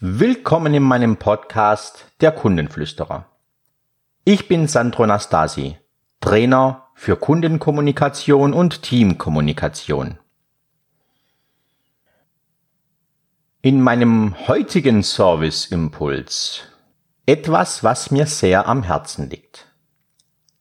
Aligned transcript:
Willkommen 0.00 0.74
in 0.74 0.82
meinem 0.82 1.16
Podcast 1.16 2.06
Der 2.20 2.32
Kundenflüsterer. 2.32 3.26
Ich 4.24 4.48
bin 4.48 4.66
Sandro 4.66 5.06
Nastasi, 5.06 5.76
Trainer 6.20 6.88
für 6.94 7.16
Kundenkommunikation 7.16 8.52
und 8.52 8.82
Teamkommunikation. 8.82 10.18
In 13.60 13.80
meinem 13.80 14.48
heutigen 14.48 15.02
Serviceimpuls 15.02 16.62
etwas, 17.26 17.84
was 17.84 18.10
mir 18.10 18.26
sehr 18.26 18.66
am 18.66 18.82
Herzen 18.82 19.30
liegt. 19.30 19.66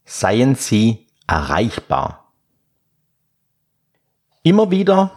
Seien 0.06 0.56
Sie 0.56 1.08
erreichbar. 1.26 2.34
Immer 4.44 4.70
wieder 4.70 5.12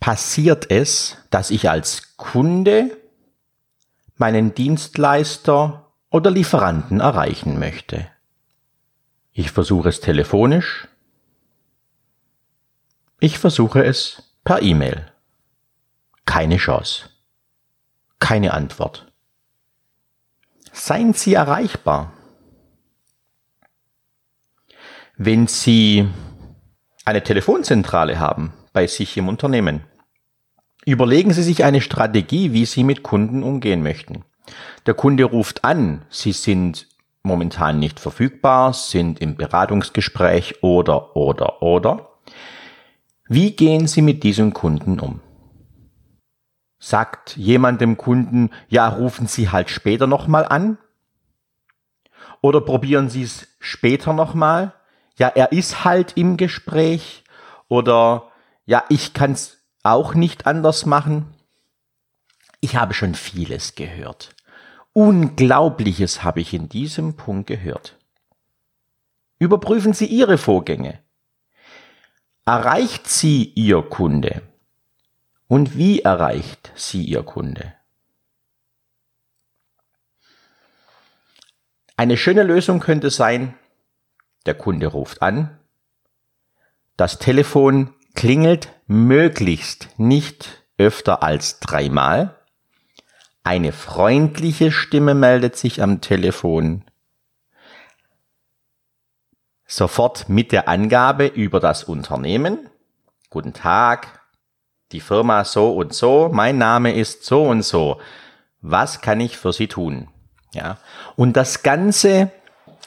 passiert 0.00 0.70
es, 0.70 1.16
dass 1.30 1.50
ich 1.50 1.70
als 1.70 2.16
Kunde 2.18 2.98
meinen 4.16 4.54
Dienstleister 4.54 5.92
oder 6.10 6.30
Lieferanten 6.30 7.00
erreichen 7.00 7.58
möchte. 7.58 8.06
Ich 9.32 9.50
versuche 9.50 9.88
es 9.88 10.00
telefonisch. 10.00 10.86
Ich 13.18 13.38
versuche 13.38 13.84
es 13.84 14.36
per 14.44 14.62
E-Mail. 14.62 15.10
Keine 16.24 16.58
Chance. 16.58 17.10
Keine 18.20 18.54
Antwort. 18.54 19.10
Seien 20.72 21.14
Sie 21.14 21.34
erreichbar. 21.34 22.12
Wenn 25.16 25.46
Sie 25.46 26.08
eine 27.04 27.22
Telefonzentrale 27.22 28.18
haben 28.18 28.52
bei 28.72 28.86
sich 28.86 29.16
im 29.16 29.28
Unternehmen, 29.28 29.84
Überlegen 30.86 31.32
Sie 31.32 31.42
sich 31.42 31.64
eine 31.64 31.80
Strategie, 31.80 32.52
wie 32.52 32.66
Sie 32.66 32.84
mit 32.84 33.02
Kunden 33.02 33.42
umgehen 33.42 33.82
möchten. 33.82 34.24
Der 34.86 34.94
Kunde 34.94 35.24
ruft 35.24 35.64
an, 35.64 36.02
Sie 36.10 36.32
sind 36.32 36.88
momentan 37.22 37.78
nicht 37.78 38.00
verfügbar, 38.00 38.74
sind 38.74 39.20
im 39.20 39.36
Beratungsgespräch 39.36 40.62
oder, 40.62 41.16
oder, 41.16 41.62
oder. 41.62 42.10
Wie 43.26 43.52
gehen 43.52 43.86
Sie 43.86 44.02
mit 44.02 44.22
diesem 44.22 44.52
Kunden 44.52 45.00
um? 45.00 45.20
Sagt 46.78 47.34
jemand 47.38 47.80
dem 47.80 47.96
Kunden, 47.96 48.50
ja, 48.68 48.86
rufen 48.86 49.26
Sie 49.26 49.48
halt 49.48 49.70
später 49.70 50.06
nochmal 50.06 50.44
an? 50.44 50.76
Oder 52.42 52.60
probieren 52.60 53.08
Sie 53.08 53.22
es 53.22 53.48
später 53.58 54.12
nochmal? 54.12 54.74
Ja, 55.16 55.28
er 55.28 55.52
ist 55.52 55.86
halt 55.86 56.18
im 56.18 56.36
Gespräch. 56.36 57.24
Oder 57.68 58.24
ja, 58.66 58.84
ich 58.90 59.14
kann 59.14 59.32
es 59.32 59.63
auch 59.84 60.14
nicht 60.14 60.46
anders 60.46 60.86
machen? 60.86 61.32
Ich 62.60 62.76
habe 62.76 62.94
schon 62.94 63.14
vieles 63.14 63.76
gehört. 63.76 64.34
Unglaubliches 64.92 66.24
habe 66.24 66.40
ich 66.40 66.54
in 66.54 66.68
diesem 66.68 67.14
Punkt 67.16 67.46
gehört. 67.46 67.96
Überprüfen 69.38 69.92
Sie 69.92 70.06
Ihre 70.06 70.38
Vorgänge. 70.38 71.00
Erreicht 72.46 73.08
sie 73.08 73.44
Ihr 73.54 73.82
Kunde? 73.82 74.42
Und 75.48 75.76
wie 75.76 76.00
erreicht 76.00 76.72
sie 76.74 77.02
Ihr 77.02 77.22
Kunde? 77.22 77.74
Eine 81.96 82.16
schöne 82.16 82.42
Lösung 82.42 82.80
könnte 82.80 83.10
sein, 83.10 83.54
der 84.46 84.54
Kunde 84.54 84.88
ruft 84.88 85.22
an, 85.22 85.58
das 86.96 87.18
Telefon 87.18 87.94
klingelt 88.14 88.73
möglichst 88.86 89.88
nicht 89.98 90.64
öfter 90.78 91.22
als 91.22 91.60
dreimal. 91.60 92.36
Eine 93.42 93.72
freundliche 93.72 94.72
Stimme 94.72 95.14
meldet 95.14 95.56
sich 95.56 95.82
am 95.82 96.00
Telefon. 96.00 96.84
Sofort 99.66 100.28
mit 100.28 100.52
der 100.52 100.68
Angabe 100.68 101.26
über 101.26 101.60
das 101.60 101.84
Unternehmen. 101.84 102.70
Guten 103.30 103.52
Tag, 103.52 104.20
die 104.92 105.00
Firma 105.00 105.44
so 105.44 105.74
und 105.74 105.92
so, 105.92 106.30
mein 106.32 106.58
Name 106.58 106.94
ist 106.94 107.24
so 107.24 107.44
und 107.44 107.62
so. 107.62 108.00
Was 108.60 109.00
kann 109.00 109.20
ich 109.20 109.36
für 109.36 109.52
Sie 109.52 109.68
tun? 109.68 110.08
Ja. 110.52 110.78
Und 111.16 111.36
das 111.36 111.62
Ganze 111.62 112.30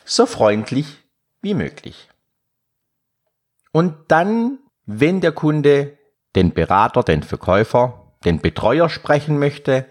so 0.06 0.26
freundlich 0.26 1.04
wie 1.42 1.54
möglich. 1.54 2.08
Und 3.72 3.96
dann 4.08 4.60
wenn 4.88 5.22
der 5.22 5.34
Kunde 5.34 5.98
den 6.36 6.54
Berater, 6.54 7.04
den 7.04 7.22
Verkäufer, 7.22 8.14
den 8.26 8.40
Betreuer 8.40 8.90
sprechen 8.90 9.38
möchte, 9.38 9.86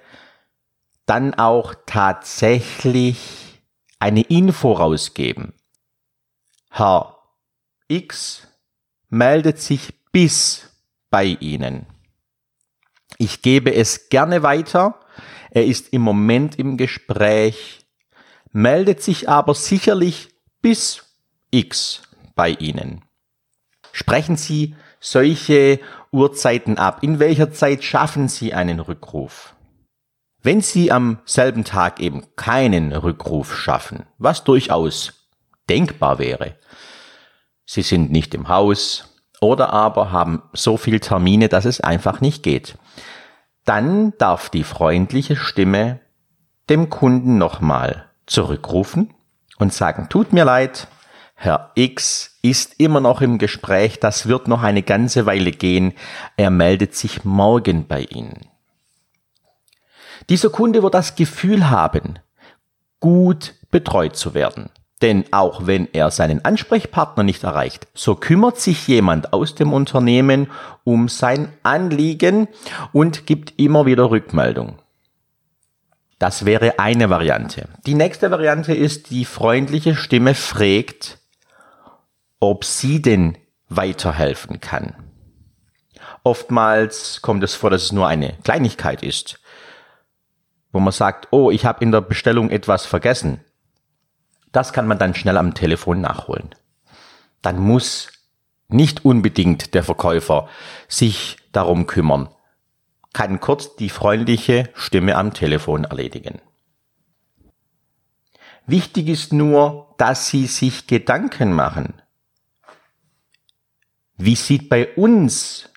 dann 1.05 1.35
auch 1.35 1.75
tatsächlich 1.87 3.61
eine 4.01 4.23
Info 4.23 4.73
rausgeben. 4.73 5.53
Herr 6.71 7.17
X 7.89 8.49
meldet 9.09 9.61
sich 9.61 9.95
bis 10.11 10.71
bei 11.11 11.25
Ihnen. 11.25 11.87
Ich 13.19 13.43
gebe 13.43 13.75
es 13.75 14.09
gerne 14.09 14.43
weiter. 14.43 14.99
Er 15.51 15.67
ist 15.67 15.93
im 15.93 16.03
Moment 16.03 16.59
im 16.59 16.77
Gespräch, 16.77 17.87
meldet 18.53 19.03
sich 19.03 19.29
aber 19.29 19.55
sicherlich 19.55 20.31
bis 20.61 21.05
X 21.51 22.03
bei 22.35 22.51
Ihnen. 22.51 23.06
Sprechen 23.97 24.37
Sie 24.37 24.75
solche 25.01 25.81
Uhrzeiten 26.13 26.77
ab? 26.77 26.99
In 27.01 27.19
welcher 27.19 27.51
Zeit 27.51 27.83
schaffen 27.83 28.29
Sie 28.29 28.53
einen 28.53 28.79
Rückruf? 28.79 29.55
Wenn 30.43 30.61
Sie 30.61 30.93
am 30.93 31.21
selben 31.25 31.65
Tag 31.65 31.99
eben 31.99 32.25
keinen 32.37 32.93
Rückruf 32.93 33.57
schaffen, 33.57 34.05
was 34.19 34.45
durchaus 34.45 35.31
denkbar 35.71 36.19
wäre, 36.19 36.57
Sie 37.65 37.81
sind 37.81 38.13
nicht 38.13 38.35
im 38.35 38.49
Haus 38.49 39.19
oder 39.41 39.73
aber 39.73 40.13
haben 40.13 40.43
so 40.53 40.77
viel 40.77 41.01
Termine, 41.01 41.49
dass 41.49 41.65
es 41.65 41.81
einfach 41.81 42.21
nicht 42.21 42.43
geht, 42.43 42.77
dann 43.65 44.13
darf 44.19 44.51
die 44.51 44.65
freundliche 44.65 45.37
Stimme 45.37 46.01
dem 46.69 46.91
Kunden 46.91 47.39
nochmal 47.39 48.11
zurückrufen 48.27 49.15
und 49.59 49.73
sagen, 49.73 50.11
tut 50.11 50.35
mir 50.35 50.45
leid, 50.45 50.87
Herr 51.39 51.71
X 51.75 52.39
ist 52.41 52.81
immer 52.81 53.01
noch 53.01 53.21
im 53.21 53.37
Gespräch, 53.39 54.01
das 54.01 54.27
wird 54.27 54.49
noch 54.49 54.63
eine 54.63 54.83
ganze 54.83 55.27
Weile 55.27 55.53
gehen, 55.53 55.93
er 56.37 56.51
meldet 56.51 56.95
sich 56.97 57.25
morgen 57.25 57.87
bei 57.87 58.03
Ihnen. 58.03 58.49
Dieser 60.31 60.49
Kunde 60.49 60.83
wird 60.83 60.95
das 60.95 61.15
Gefühl 61.15 61.71
haben, 61.71 62.19
gut 63.01 63.55
betreut 63.71 64.17
zu 64.17 64.33
werden. 64.35 64.71
Denn 65.03 65.27
auch 65.31 65.67
wenn 65.67 65.89
er 65.93 66.11
seinen 66.11 66.43
Ansprechpartner 66.43 67.23
nicht 67.23 67.45
erreicht, 67.45 67.87
so 67.93 68.15
kümmert 68.15 68.59
sich 68.59 68.89
jemand 68.89 69.35
aus 69.35 69.55
dem 69.55 69.75
Unternehmen 69.75 70.51
um 70.85 71.09
sein 71.09 71.53
Anliegen 71.63 72.49
und 72.93 73.27
gibt 73.27 73.61
immer 73.61 73.85
wieder 73.85 74.11
Rückmeldung. 74.11 74.79
Das 76.19 76.47
wäre 76.47 76.79
eine 76.79 77.11
Variante. 77.11 77.69
Die 77.85 77.95
nächste 77.95 78.31
Variante 78.31 78.73
ist, 78.73 79.11
die 79.11 79.27
freundliche 79.27 79.95
Stimme 79.95 80.35
fragt, 80.35 81.19
ob 82.41 82.65
sie 82.65 83.03
denn 83.03 83.39
weiterhelfen 83.69 84.61
kann. 84.61 84.95
Oftmals 86.23 87.23
kommt 87.23 87.43
es 87.43 87.55
vor, 87.55 87.71
dass 87.71 87.85
es 87.85 87.93
nur 87.93 88.07
eine 88.07 88.37
Kleinigkeit 88.43 89.03
ist, 89.03 89.41
wo 90.73 90.81
man 90.81 90.93
sagt, 90.93 91.29
oh, 91.31 91.51
ich 91.51 91.65
habe 91.65 91.83
in 91.83 91.93
der 91.93 92.01
Bestellung 92.01 92.51
etwas 92.51 92.85
vergessen. 92.85 93.41
Das 94.53 94.73
kann 94.73 94.87
man 94.87 94.99
dann 94.99 95.15
schnell 95.15 95.37
am 95.37 95.55
Telefon 95.55 96.01
nachholen. 96.01 96.55
Dann 97.43 97.59
muss 97.59 98.09
nicht 98.69 99.05
unbedingt 99.05 99.75
der 99.75 99.85
Verkäufer 99.85 100.49
sich 100.89 101.37
darum 101.53 101.87
kümmern, 101.87 102.29
kann 103.13 103.41
kurz 103.41 103.77
die 103.77 103.89
freundliche 103.89 104.69
Stimme 104.75 105.17
am 105.17 105.33
Telefon 105.33 105.85
erledigen. 105.85 106.41
Wichtig 108.67 109.09
ist 109.09 109.33
nur, 109.33 109.95
dass 109.97 110.29
Sie 110.29 110.47
sich 110.47 110.89
Gedanken 110.89 111.53
machen, 111.53 112.03
wie 114.17 114.35
sieht 114.37 114.69
bei 114.69 114.95
uns 114.95 115.69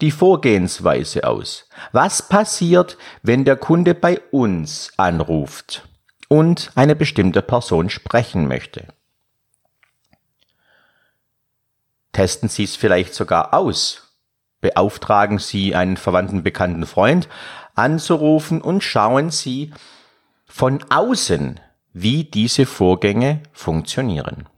die 0.00 0.10
Vorgehensweise 0.10 1.24
aus? 1.24 1.68
Was 1.92 2.28
passiert, 2.28 2.96
wenn 3.22 3.44
der 3.44 3.56
Kunde 3.56 3.94
bei 3.94 4.20
uns 4.30 4.92
anruft 4.96 5.88
und 6.28 6.70
eine 6.74 6.96
bestimmte 6.96 7.42
Person 7.42 7.90
sprechen 7.90 8.46
möchte? 8.46 8.86
Testen 12.12 12.48
Sie 12.48 12.64
es 12.64 12.76
vielleicht 12.76 13.14
sogar 13.14 13.54
aus. 13.54 14.16
Beauftragen 14.60 15.38
Sie 15.38 15.74
einen 15.74 15.96
verwandten 15.96 16.42
bekannten 16.42 16.86
Freund 16.86 17.28
anzurufen 17.74 18.60
und 18.60 18.82
schauen 18.82 19.30
Sie 19.30 19.72
von 20.46 20.84
außen, 20.90 21.60
wie 21.92 22.24
diese 22.24 22.66
Vorgänge 22.66 23.42
funktionieren. 23.52 24.48